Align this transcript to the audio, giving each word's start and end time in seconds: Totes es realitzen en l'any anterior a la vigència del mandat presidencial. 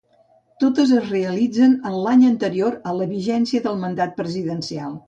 Totes 0.63 0.93
es 1.01 1.05
realitzen 1.09 1.77
en 1.91 1.99
l'any 2.07 2.25
anterior 2.33 2.81
a 2.95 2.99
la 3.03 3.13
vigència 3.17 3.67
del 3.69 3.83
mandat 3.87 4.23
presidencial. 4.23 4.97